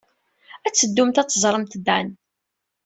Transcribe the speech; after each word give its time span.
Ad 0.67 0.73
teddumt 0.73 1.19
ad 1.21 1.27
teẓremt 1.29 1.79
Dan. 1.87 2.07